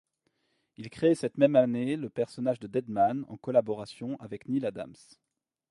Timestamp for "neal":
4.47-4.65